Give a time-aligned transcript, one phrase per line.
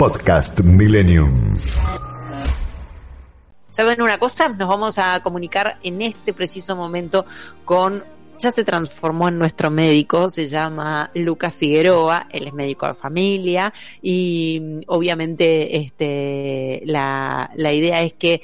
[0.00, 1.58] Podcast Millennium.
[3.68, 4.48] ¿Saben una cosa?
[4.48, 7.26] Nos vamos a comunicar en este preciso momento
[7.66, 8.02] con
[8.38, 13.74] ya se transformó en nuestro médico, se llama Lucas Figueroa, él es médico de familia
[14.00, 18.40] y obviamente este la, la idea es que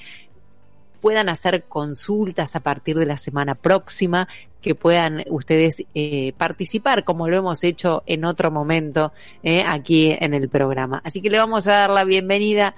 [1.07, 4.27] puedan hacer consultas a partir de la semana próxima,
[4.61, 9.13] que puedan ustedes eh, participar como lo hemos hecho en otro momento
[9.45, 11.01] eh, aquí en el programa.
[11.05, 12.75] Así que le vamos a dar la bienvenida.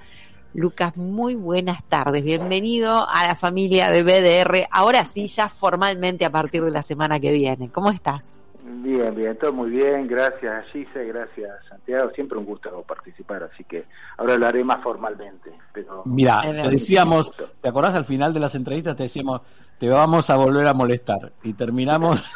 [0.53, 2.23] Lucas, muy buenas tardes.
[2.23, 4.67] Bienvenido a la familia de BDR.
[4.69, 7.71] Ahora sí, ya formalmente a partir de la semana que viene.
[7.71, 8.37] ¿Cómo estás?
[8.81, 10.07] Bien, bien, todo muy bien.
[10.07, 12.11] Gracias, Gise, gracias, Santiago.
[12.11, 13.85] Siempre un gusto participar, así que
[14.17, 15.51] ahora lo haré más formalmente.
[15.73, 18.95] Pero Mira, te decíamos, ¿te acordás al final de las entrevistas?
[18.95, 19.41] Te decíamos,
[19.79, 21.31] te vamos a volver a molestar.
[21.43, 22.23] Y terminamos.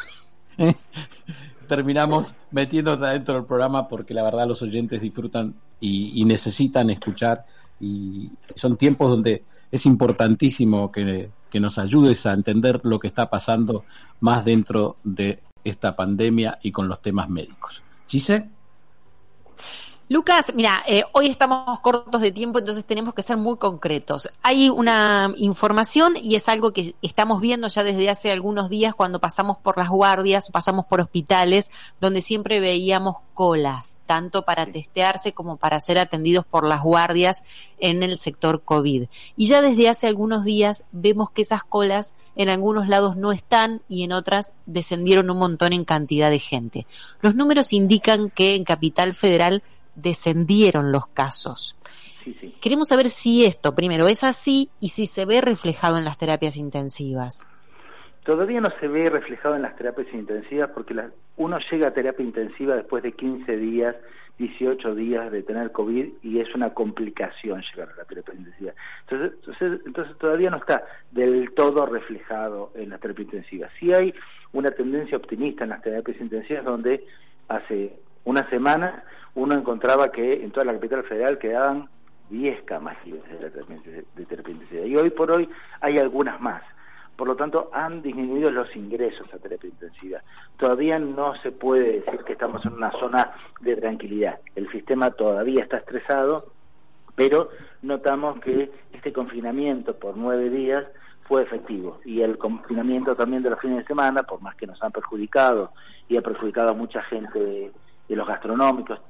[1.68, 7.44] terminamos metiéndote adentro del programa porque la verdad los oyentes disfrutan y, y necesitan escuchar
[7.80, 13.28] y son tiempos donde es importantísimo que, que, nos ayudes a entender lo que está
[13.28, 13.84] pasando
[14.20, 17.82] más dentro de esta pandemia y con los temas médicos.
[18.06, 18.48] ¿Chise?
[20.10, 24.28] Lucas, mira, eh, hoy estamos cortos de tiempo, entonces tenemos que ser muy concretos.
[24.42, 29.18] Hay una información y es algo que estamos viendo ya desde hace algunos días cuando
[29.18, 31.70] pasamos por las guardias, pasamos por hospitales,
[32.02, 37.42] donde siempre veíamos colas, tanto para testearse como para ser atendidos por las guardias
[37.78, 39.06] en el sector COVID.
[39.38, 43.80] Y ya desde hace algunos días vemos que esas colas en algunos lados no están
[43.88, 46.86] y en otras descendieron un montón en cantidad de gente.
[47.22, 49.62] Los números indican que en Capital Federal
[49.94, 51.80] descendieron los casos.
[52.24, 52.54] Sí, sí.
[52.60, 56.56] Queremos saber si esto, primero, es así y si se ve reflejado en las terapias
[56.56, 57.46] intensivas.
[58.24, 62.24] Todavía no se ve reflejado en las terapias intensivas porque la, uno llega a terapia
[62.24, 63.94] intensiva después de 15 días,
[64.38, 68.72] 18 días de tener COVID y es una complicación llegar a la terapia intensiva.
[69.02, 73.68] Entonces, entonces, entonces todavía no está del todo reflejado en la terapia intensiva.
[73.78, 74.14] Sí hay
[74.54, 77.04] una tendencia optimista en las terapias intensivas donde
[77.48, 81.88] hace una semana uno encontraba que en toda la capital federal quedaban
[82.30, 84.86] 10 camas de, terapia, intensiva.
[84.86, 85.48] Y hoy por hoy
[85.80, 86.62] hay algunas más.
[87.16, 90.20] Por lo tanto, han disminuido los ingresos a terapia intensiva.
[90.56, 94.40] Todavía no se puede decir que estamos en una zona de tranquilidad.
[94.56, 96.46] El sistema todavía está estresado,
[97.14, 97.50] pero
[97.82, 100.84] notamos que este confinamiento por nueve días
[101.28, 102.00] fue efectivo.
[102.04, 105.72] Y el confinamiento también de los fines de semana, por más que nos han perjudicado
[106.08, 107.70] y ha perjudicado a mucha gente
[108.08, 109.00] de los gastronómicos,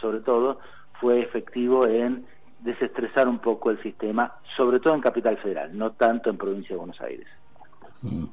[0.00, 0.58] sobre todo,
[1.00, 2.26] fue efectivo en
[2.60, 6.78] desestresar un poco el sistema, sobre todo en Capital Federal, no tanto en Provincia de
[6.78, 7.26] Buenos Aires.
[8.02, 8.24] Mm.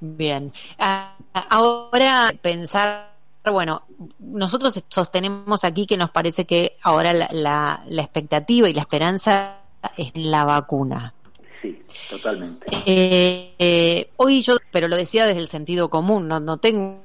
[0.00, 0.52] Bien.
[0.78, 1.16] Ah,
[1.48, 3.12] ahora pensar,
[3.44, 3.82] bueno,
[4.18, 9.60] nosotros sostenemos aquí que nos parece que ahora la, la, la expectativa y la esperanza
[9.96, 11.14] es la vacuna.
[11.60, 11.80] Sí,
[12.10, 12.66] totalmente.
[12.84, 17.00] Eh, eh, hoy yo, pero lo decía desde el sentido común, no, no tengo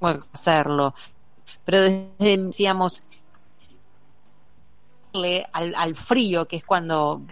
[0.00, 0.94] que hacerlo,
[1.64, 3.04] pero desde, decíamos,
[5.52, 7.22] al, al, frío, que es cuando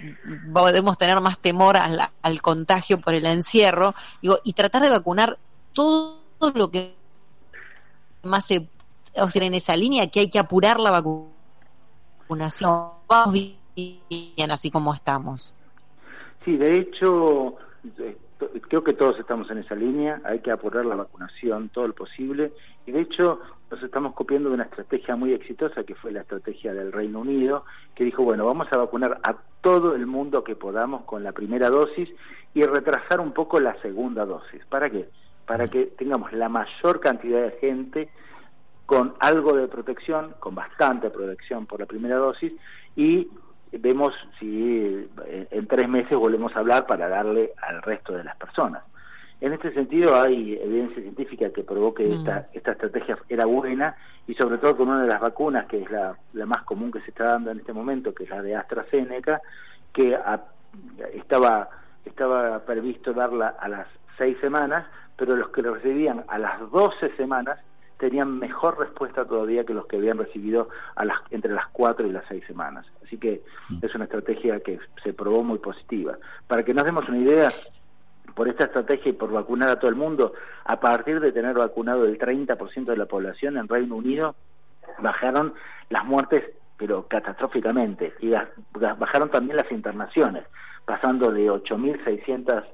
[0.53, 5.39] podemos tener más temor al, al, contagio por el encierro, digo, y tratar de vacunar
[5.73, 6.19] todo
[6.55, 6.95] lo que
[8.23, 8.69] más se,
[9.15, 12.89] o sea, en esa línea que hay que apurar la vacunación.
[13.09, 13.33] Vamos
[13.75, 15.55] bien así como estamos.
[16.45, 17.57] Sí, de hecho,
[18.69, 22.53] creo que todos estamos en esa línea, hay que apurar la vacunación todo lo posible
[22.87, 23.41] y de hecho
[23.71, 27.65] nos estamos copiando de una estrategia muy exitosa que fue la estrategia del Reino Unido
[27.95, 31.69] que dijo, bueno, vamos a vacunar a todo el mundo que podamos con la primera
[31.69, 32.09] dosis
[32.55, 34.65] y retrasar un poco la segunda dosis.
[34.67, 35.09] ¿Para qué?
[35.47, 38.09] Para que tengamos la mayor cantidad de gente
[38.87, 42.53] con algo de protección, con bastante protección por la primera dosis
[42.97, 43.29] y
[43.73, 48.83] vemos si en tres meses volvemos a hablar para darle al resto de las personas.
[49.41, 52.13] En este sentido hay evidencia científica que probó que mm.
[52.13, 55.91] esta, esta estrategia era buena y sobre todo con una de las vacunas que es
[55.91, 58.57] la, la más común que se está dando en este momento, que es la de
[58.57, 59.41] AstraZeneca,
[59.93, 60.43] que a,
[61.15, 61.69] estaba,
[62.05, 63.87] estaba previsto darla a las
[64.17, 64.87] seis semanas,
[65.17, 67.61] pero los que lo recibían a las doce semanas
[67.99, 72.13] tenían mejor respuesta todavía que los que habían recibido a las, entre las cuatro y
[72.13, 72.87] las seis semanas.
[73.05, 73.79] Así que mm.
[73.83, 76.17] es una estrategia que se probó muy positiva.
[76.47, 77.49] Para que nos demos una idea,
[78.35, 80.33] por esta estrategia y por vacunar a todo el mundo,
[80.65, 84.37] a partir de tener vacunado el 30% de la población en Reino Unido,
[85.01, 85.55] bajaron
[85.91, 86.45] las muertes,
[86.77, 88.31] pero catastróficamente, y
[88.73, 90.45] bajaron también las internaciones,
[90.85, 92.65] pasando de 8.600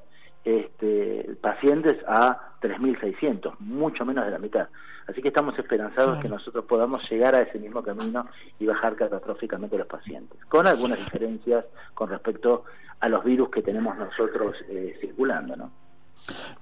[0.44, 4.68] este, pacientes a 3.600, mucho menos de la mitad.
[5.06, 8.26] Así que estamos esperanzados que nosotros podamos llegar a ese mismo camino
[8.58, 12.64] y bajar catastróficamente los pacientes, con algunas diferencias con respecto
[13.00, 15.70] a los virus que tenemos nosotros eh, circulando, ¿no?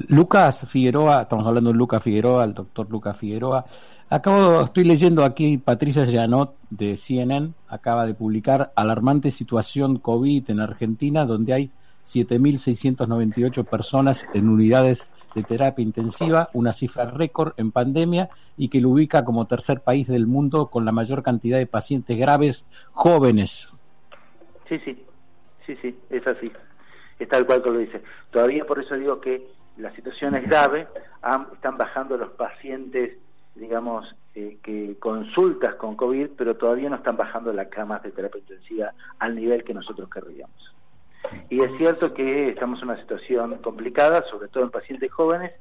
[0.08, 3.64] Lucas Figueroa, estamos hablando de Lucas Figueroa, el doctor Lucas Figueroa.
[4.10, 10.58] Acabo, estoy leyendo aquí Patricia Llanot de CNN, acaba de publicar alarmante situación COVID en
[10.58, 11.70] Argentina, donde hay
[12.04, 18.90] 7.698 personas en unidades de terapia intensiva, una cifra récord en pandemia y que lo
[18.90, 23.72] ubica como tercer país del mundo con la mayor cantidad de pacientes graves jóvenes.
[24.68, 25.04] Sí, sí,
[25.66, 26.50] sí, sí, es así,
[27.18, 28.02] es tal cual que lo dice.
[28.30, 29.46] Todavía por eso digo que
[29.76, 30.86] la situación es grave,
[31.52, 33.18] están bajando los pacientes,
[33.54, 38.38] digamos, eh, que consultas con COVID, pero todavía no están bajando las camas de terapia
[38.40, 40.72] intensiva al nivel que nosotros querríamos.
[41.52, 45.52] Y es cierto que estamos en una situación complicada, sobre todo en pacientes jóvenes,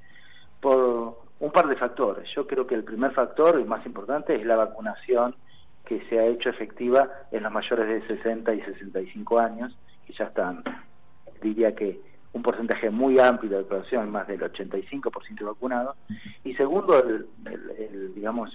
[0.61, 2.29] por un par de factores.
[2.33, 5.35] Yo creo que el primer factor, y más importante, es la vacunación
[5.83, 9.77] que se ha hecho efectiva en los mayores de 60 y 65 años,
[10.07, 10.63] que ya están,
[11.41, 11.99] diría que
[12.31, 15.97] un porcentaje muy amplio de población, más del 85% vacunado.
[16.45, 18.49] Y segundo, el, digamos,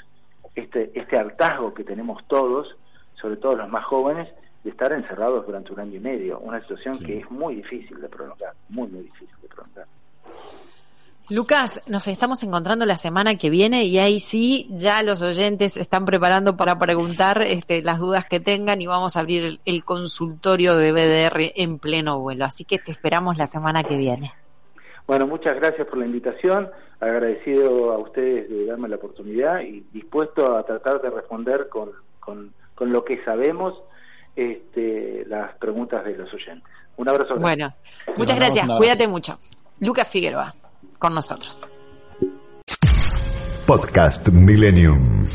[0.54, 2.78] este, este hartazgo que tenemos todos,
[3.20, 4.26] sobre todo los más jóvenes,
[4.66, 8.08] de estar encerrados durante un año y medio, una situación que es muy difícil de
[8.08, 9.86] prolongar, muy, muy difícil de prolongar.
[11.30, 16.04] Lucas, nos estamos encontrando la semana que viene y ahí sí ya los oyentes están
[16.04, 20.90] preparando para preguntar este, las dudas que tengan y vamos a abrir el, consultorio de
[20.90, 22.44] BDR en pleno vuelo.
[22.44, 24.32] Así que te esperamos la semana que viene.
[25.06, 30.56] Bueno, muchas gracias por la invitación, agradecido a ustedes de darme la oportunidad y dispuesto
[30.56, 33.80] a tratar de responder con, con, con lo que sabemos
[34.36, 36.68] este, las preguntas de los oyentes.
[36.96, 37.36] Un abrazo.
[37.36, 37.74] Bueno,
[38.16, 38.68] muchas gracias.
[38.68, 39.38] Cuídate mucho.
[39.80, 40.54] Lucas Figueroa,
[40.98, 41.68] con nosotros.
[43.66, 45.26] Podcast Millennium.